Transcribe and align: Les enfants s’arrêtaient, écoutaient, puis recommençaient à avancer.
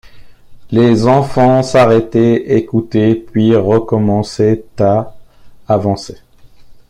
Les 0.71 1.05
enfants 1.05 1.61
s’arrêtaient, 1.61 2.57
écoutaient, 2.57 3.13
puis 3.13 3.55
recommençaient 3.55 4.63
à 4.79 5.13
avancer. 5.67 6.17